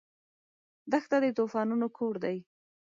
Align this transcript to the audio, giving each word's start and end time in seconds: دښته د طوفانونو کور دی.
دښته 0.91 1.17
د 1.23 1.25
طوفانونو 1.37 1.87
کور 1.97 2.15
دی. 2.23 2.37